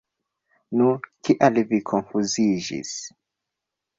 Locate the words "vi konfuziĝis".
1.73-2.97